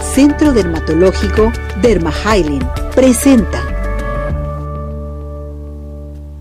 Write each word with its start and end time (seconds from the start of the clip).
Centro 0.00 0.52
Dermatológico 0.52 1.52
Derma 1.82 2.12
presenta. 2.94 3.64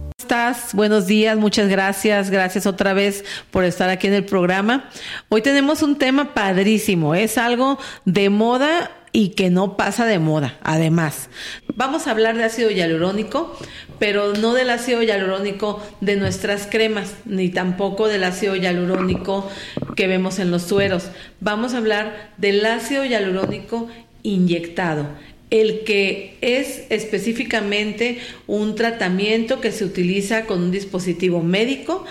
¿Cómo 0.00 0.10
estás? 0.18 0.74
Buenos 0.74 1.06
días, 1.06 1.38
muchas 1.38 1.68
gracias. 1.68 2.30
Gracias 2.30 2.66
otra 2.66 2.94
vez 2.94 3.24
por 3.52 3.62
estar 3.62 3.90
aquí 3.90 4.08
en 4.08 4.14
el 4.14 4.24
programa. 4.24 4.90
Hoy 5.28 5.40
tenemos 5.40 5.82
un 5.82 5.98
tema 5.98 6.34
padrísimo. 6.34 7.14
Es 7.14 7.38
algo 7.38 7.78
de 8.04 8.28
moda 8.28 8.90
y 9.12 9.30
que 9.30 9.48
no 9.48 9.76
pasa 9.76 10.04
de 10.04 10.18
moda, 10.18 10.58
además. 10.64 11.30
Vamos 11.76 12.06
a 12.06 12.10
hablar 12.10 12.36
de 12.36 12.44
ácido 12.44 12.70
hialurónico, 12.70 13.56
pero 14.00 14.34
no 14.34 14.52
del 14.52 14.70
ácido 14.70 15.00
hialurónico 15.02 15.80
de 16.00 16.16
nuestras 16.16 16.66
cremas, 16.66 17.14
ni 17.24 17.50
tampoco 17.50 18.08
del 18.08 18.24
ácido 18.24 18.56
hialurónico 18.56 19.48
que 19.96 20.06
vemos 20.06 20.38
en 20.38 20.52
los 20.52 20.62
sueros. 20.62 21.10
Vamos 21.40 21.74
a 21.74 21.78
hablar 21.78 22.30
del 22.36 22.64
ácido 22.64 23.04
hialurónico 23.04 23.88
inyectado, 24.22 25.08
el 25.50 25.84
que 25.84 26.36
es 26.40 26.84
específicamente 26.90 28.18
un 28.46 28.74
tratamiento 28.74 29.60
que 29.60 29.72
se 29.72 29.84
utiliza 29.84 30.44
con 30.46 30.62
un 30.62 30.70
dispositivo 30.70 31.42
médico 31.42 32.04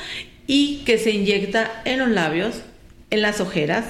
y 0.48 0.84
que 0.86 0.98
se 0.98 1.12
inyecta 1.12 1.82
en 1.86 2.00
los 2.00 2.09
labios, 2.09 2.62
en 3.09 3.22
las 3.22 3.40
ojeras, 3.40 3.86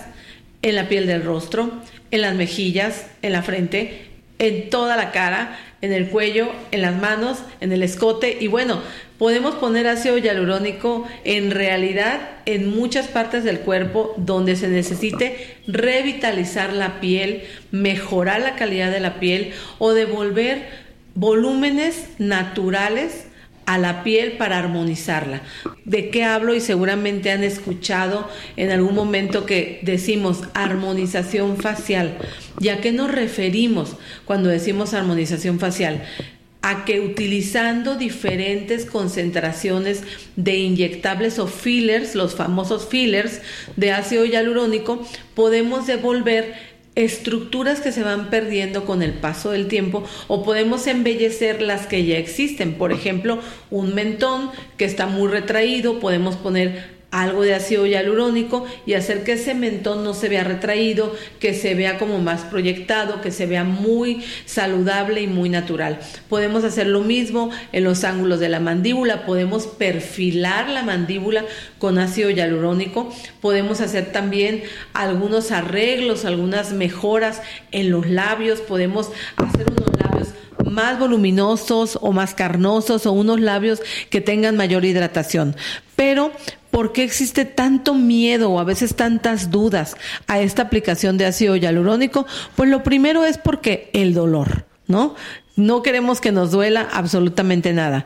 en 0.61 0.75
la 0.75 0.89
piel 0.89 1.07
del 1.07 1.23
rostro, 1.23 1.71
en 2.11 2.21
las 2.21 2.35
mejillas, 2.35 3.07
en 3.21 3.31
la 3.31 3.43
frente, 3.43 4.14
en 4.39 4.69
toda 4.69 4.97
la 4.97 5.11
cara, 5.11 5.57
en 5.81 5.93
el 5.93 6.09
cuello, 6.09 6.51
en 6.71 6.81
las 6.81 6.95
manos, 6.95 7.39
en 7.61 7.71
el 7.71 7.83
escote. 7.83 8.37
Y 8.39 8.47
bueno, 8.47 8.81
podemos 9.17 9.55
poner 9.55 9.87
ácido 9.87 10.17
hialurónico 10.17 11.07
en 11.23 11.51
realidad 11.51 12.19
en 12.45 12.75
muchas 12.75 13.07
partes 13.07 13.43
del 13.43 13.59
cuerpo 13.59 14.13
donde 14.17 14.55
se 14.55 14.67
necesite 14.67 15.57
revitalizar 15.67 16.73
la 16.73 16.99
piel, 16.99 17.43
mejorar 17.71 18.41
la 18.41 18.55
calidad 18.55 18.91
de 18.91 18.99
la 18.99 19.19
piel 19.19 19.53
o 19.77 19.93
devolver 19.93 20.67
volúmenes 21.13 22.09
naturales 22.17 23.27
a 23.65 23.77
la 23.77 24.03
piel 24.03 24.33
para 24.33 24.59
armonizarla. 24.59 25.41
¿De 25.85 26.09
qué 26.09 26.23
hablo? 26.23 26.53
Y 26.53 26.61
seguramente 26.61 27.31
han 27.31 27.43
escuchado 27.43 28.29
en 28.57 28.71
algún 28.71 28.95
momento 28.95 29.45
que 29.45 29.79
decimos 29.81 30.43
armonización 30.53 31.57
facial. 31.57 32.17
¿Y 32.59 32.69
a 32.69 32.81
qué 32.81 32.91
nos 32.91 33.11
referimos 33.11 33.95
cuando 34.25 34.49
decimos 34.49 34.93
armonización 34.93 35.59
facial? 35.59 36.03
a 36.67 36.83
que 36.83 36.99
utilizando 36.99 37.95
diferentes 37.95 38.87
concentraciones 38.87 40.01
de 40.35 40.55
inyectables 40.55 41.37
o 41.37 41.45
fillers, 41.45 42.15
los 42.15 42.33
famosos 42.33 42.87
fillers 42.87 43.41
de 43.75 43.91
ácido 43.91 44.25
hialurónico, 44.25 45.07
podemos 45.35 45.85
devolver 45.85 46.55
estructuras 46.95 47.81
que 47.81 47.91
se 47.91 48.03
van 48.03 48.29
perdiendo 48.29 48.85
con 48.85 49.01
el 49.01 49.13
paso 49.13 49.51
del 49.51 49.67
tiempo 49.67 50.03
o 50.27 50.43
podemos 50.43 50.87
embellecer 50.87 51.61
las 51.61 51.87
que 51.87 52.05
ya 52.05 52.17
existen. 52.17 52.73
Por 52.73 52.91
ejemplo, 52.91 53.39
un 53.69 53.93
mentón 53.93 54.51
que 54.77 54.85
está 54.85 55.05
muy 55.05 55.29
retraído, 55.29 55.99
podemos 55.99 56.35
poner 56.37 56.95
algo 57.21 57.43
de 57.43 57.53
ácido 57.53 57.85
hialurónico 57.85 58.65
y 58.85 58.93
hacer 58.93 59.23
que 59.23 59.33
ese 59.33 59.53
mentón 59.53 60.03
no 60.03 60.13
se 60.13 60.27
vea 60.27 60.43
retraído, 60.43 61.15
que 61.39 61.53
se 61.53 61.73
vea 61.73 61.97
como 61.97 62.19
más 62.19 62.41
proyectado, 62.41 63.21
que 63.21 63.31
se 63.31 63.45
vea 63.45 63.63
muy 63.63 64.21
saludable 64.45 65.21
y 65.21 65.27
muy 65.27 65.49
natural. 65.49 65.99
Podemos 66.27 66.65
hacer 66.65 66.87
lo 66.87 67.01
mismo 67.01 67.51
en 67.71 67.85
los 67.85 68.03
ángulos 68.03 68.41
de 68.41 68.49
la 68.49 68.59
mandíbula, 68.59 69.25
podemos 69.25 69.65
perfilar 69.65 70.67
la 70.67 70.83
mandíbula 70.83 71.45
con 71.79 71.99
ácido 71.99 72.29
hialurónico, 72.29 73.09
podemos 73.39 73.79
hacer 73.79 74.11
también 74.11 74.63
algunos 74.93 75.51
arreglos, 75.51 76.25
algunas 76.25 76.73
mejoras 76.73 77.41
en 77.71 77.91
los 77.91 78.09
labios, 78.09 78.59
podemos 78.59 79.11
hacer 79.37 79.65
unos 79.71 79.87
labios 79.87 80.04
más 80.65 80.99
voluminosos 80.99 81.97
o 82.01 82.11
más 82.11 82.33
carnosos 82.33 83.05
o 83.05 83.11
unos 83.13 83.39
labios 83.39 83.81
que 84.09 84.21
tengan 84.21 84.57
mayor 84.57 84.85
hidratación. 84.85 85.55
Pero 85.95 86.31
¿Por 86.75 86.91
qué 86.91 87.05
existe 87.05 87.45
tanto 87.45 87.93
miedo 87.93 88.51
o 88.51 88.59
a 88.59 88.65
veces 88.65 88.97
tantas 88.97 89.49
dudas 89.49 89.95
a 90.27 90.41
esta 90.41 90.63
aplicación 90.63 91.17
de 91.17 91.25
ácido 91.25 91.55
hialurónico? 91.55 92.25
Pues 92.57 92.69
lo 92.69 92.83
primero 92.83 93.23
es 93.23 93.37
porque 93.37 93.89
el 93.93 94.13
dolor, 94.13 94.65
¿no? 94.85 95.15
No 95.55 95.83
queremos 95.83 96.19
que 96.19 96.33
nos 96.33 96.51
duela 96.51 96.85
absolutamente 96.91 97.71
nada. 97.71 98.03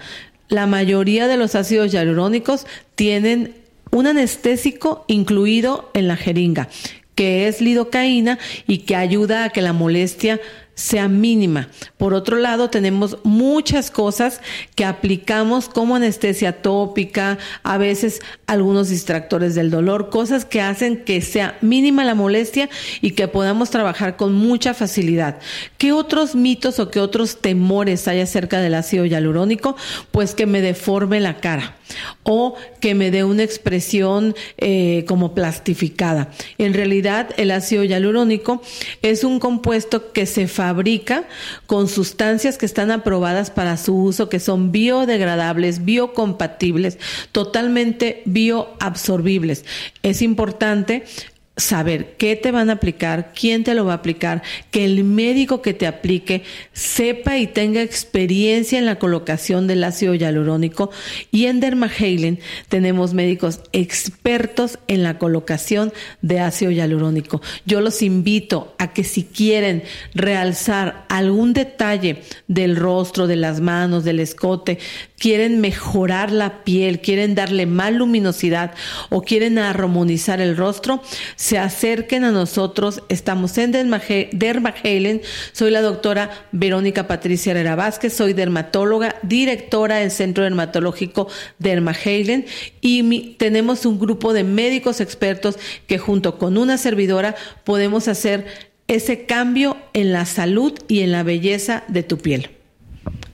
La 0.50 0.68
mayoría 0.68 1.28
de 1.28 1.38
los 1.38 1.56
ácidos 1.56 1.92
hialurónicos 1.92 2.68
tienen 2.94 3.56
un 3.90 4.06
anestésico 4.06 5.04
incluido 5.08 5.90
en 5.96 6.08
la 6.08 6.16
jeringa, 6.16 6.70
que 7.16 7.48
es 7.48 7.62
lidocaína 7.62 8.38
y 8.68 8.80
que 8.80 8.96
ayuda 8.96 9.46
a 9.46 9.50
que 9.50 9.64
la 9.64 9.74
molestia 9.74 10.40
sea 10.80 11.10
mínima. 11.10 11.68
Por 11.98 12.14
otro 12.14 12.38
lado, 12.38 12.70
tenemos 12.70 13.18
muchas 13.24 13.92
cosas 13.92 14.40
que 14.76 14.86
aplicamos 14.86 15.68
como 15.68 15.98
anestesia 15.98 16.62
tópica, 16.62 17.38
a 17.64 17.78
veces 17.78 18.22
algunos 18.48 18.88
distractores 18.88 19.56
del 19.56 19.72
dolor, 19.72 20.10
cosas 20.10 20.46
que 20.46 20.62
hacen 20.62 21.04
que 21.04 21.20
sea 21.22 21.58
mínima 21.60 22.06
la 22.06 22.16
molestia 22.16 22.70
y 23.02 23.12
que 23.12 23.28
podamos 23.28 23.72
trabajar 23.72 24.16
con 24.16 24.34
mucha 24.34 24.74
facilidad. 24.74 25.40
¿Qué 25.78 25.92
otros 25.92 26.34
mitos 26.34 26.80
o 26.80 26.90
qué 26.90 27.02
otros 27.02 27.42
temores 27.42 28.08
hay 28.08 28.22
acerca 28.22 28.62
del 28.62 28.76
ácido 28.76 29.06
hialurónico? 29.06 29.76
Pues 30.12 30.34
que 30.34 30.46
me 30.46 30.62
deforme 30.62 31.20
la 31.20 31.42
cara 31.42 31.76
o 32.24 32.56
que 32.80 32.96
me 32.96 33.12
dé 33.12 33.24
una 33.24 33.44
expresión 33.44 34.36
eh, 34.58 35.06
como 35.08 35.34
plastificada. 35.34 36.30
En 36.58 36.74
realidad, 36.74 37.30
el 37.38 37.52
ácido 37.52 37.84
hialurónico 37.84 38.62
es 39.02 39.24
un 39.24 39.40
compuesto 39.40 40.12
que 40.12 40.26
se 40.26 40.48
fabrica 40.48 41.24
con 41.68 41.88
sustancias 41.88 42.58
que 42.58 42.66
están 42.66 42.92
aprobadas 42.92 43.52
para 43.52 43.78
su 43.78 43.96
uso, 43.96 44.30
que 44.30 44.40
son 44.40 44.72
biodegradables, 44.72 45.86
biocompatibles, 45.86 46.98
totalmente 47.32 48.22
bioabsorbibles. 48.26 49.66
Es 50.04 50.22
importante 50.22 51.04
saber 51.60 52.16
qué 52.18 52.36
te 52.36 52.52
van 52.52 52.70
a 52.70 52.74
aplicar, 52.74 53.34
quién 53.34 53.64
te 53.64 53.76
lo 53.76 53.86
va 53.86 53.94
a 53.94 53.98
aplicar, 53.98 54.42
que 54.72 54.86
el 54.86 55.04
médico 55.04 55.62
que 55.62 55.74
te 55.74 55.88
aplique 55.88 56.44
sepa 56.74 57.38
y 57.38 57.48
tenga 57.48 57.82
experiencia 57.82 58.80
en 58.80 58.86
la 58.86 58.98
colocación 58.98 59.68
del 59.68 59.84
ácido 59.84 60.14
hialurónico. 60.14 60.90
Y 61.32 61.46
en 61.46 61.60
Dermahalen 61.60 62.40
tenemos 62.70 63.14
médicos 63.14 63.62
expertos 63.72 64.80
en 64.88 65.04
la 65.04 65.18
colocación 65.18 65.94
de 66.22 66.40
ácido 66.40 66.72
hialurónico. 66.72 67.42
Yo 67.66 67.82
los 67.82 68.02
invito 68.02 68.74
a 68.78 68.94
que 68.94 69.04
si 69.04 69.24
quieren 69.24 69.84
realzar 70.14 71.06
algún 71.10 71.54
detalle 71.54 72.24
del 72.48 72.76
rostro, 72.76 73.28
de 73.28 73.36
las 73.36 73.60
manos, 73.60 74.04
del 74.04 74.20
escote, 74.20 74.80
quieren 75.18 75.60
mejorar 75.62 76.32
la 76.32 76.64
piel, 76.64 77.02
quieren 77.02 77.36
darle 77.36 77.66
más 77.66 77.92
luminosidad 77.94 78.74
o 79.10 79.22
quieren 79.22 79.60
armonizar 79.60 80.42
el 80.42 80.56
rostro, 80.58 81.02
se 81.50 81.58
acerquen 81.58 82.26
a 82.26 82.32
nosotros. 82.32 83.02
Estamos 83.10 83.58
en 83.58 83.72
Dermahalen. 83.72 85.22
Soy 85.52 85.72
la 85.72 85.82
doctora 85.82 86.30
Verónica 86.52 87.08
Patricia 87.08 87.50
Herrera 87.54 87.76
Vázquez, 87.76 88.14
soy 88.14 88.34
dermatóloga, 88.34 89.16
directora 89.24 89.96
del 89.96 90.12
Centro 90.12 90.44
Dermatológico 90.44 91.28
Dermahalen 91.58 92.46
y 92.82 93.34
tenemos 93.40 93.88
un 93.88 93.98
grupo 93.98 94.32
de 94.32 94.44
médicos 94.44 95.02
expertos 95.02 95.58
que 95.88 95.98
junto 95.98 96.38
con 96.38 96.56
una 96.56 96.78
servidora 96.78 97.36
podemos 97.64 98.08
hacer 98.08 98.46
ese 98.88 99.26
cambio 99.26 99.76
en 99.94 100.14
la 100.14 100.26
salud 100.26 100.78
y 100.88 101.00
en 101.00 101.12
la 101.12 101.24
belleza 101.24 101.84
de 101.88 102.04
tu 102.04 102.20
piel. 102.20 102.52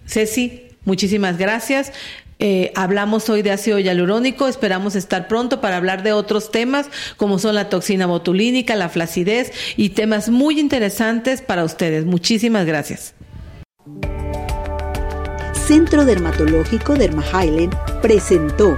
Ceci, 0.07 0.67
muchísimas 0.85 1.37
gracias. 1.37 1.91
Eh, 2.39 2.71
hablamos 2.75 3.29
hoy 3.29 3.41
de 3.41 3.51
ácido 3.51 3.79
hialurónico, 3.79 4.47
esperamos 4.47 4.95
estar 4.95 5.27
pronto 5.27 5.61
para 5.61 5.77
hablar 5.77 6.03
de 6.03 6.13
otros 6.13 6.51
temas 6.51 6.89
como 7.17 7.39
son 7.39 7.55
la 7.55 7.69
toxina 7.69 8.05
botulínica, 8.05 8.75
la 8.75 8.89
flacidez 8.89 9.53
y 9.77 9.89
temas 9.89 10.29
muy 10.29 10.59
interesantes 10.59 11.41
para 11.41 11.63
ustedes. 11.63 12.05
Muchísimas 12.05 12.65
gracias. 12.65 13.13
Centro 15.65 16.05
Dermatológico 16.05 16.93
Derma 16.93 17.23
presentó 18.01 18.77